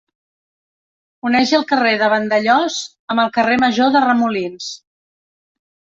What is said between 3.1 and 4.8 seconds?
amb el carrer Major de Remolins.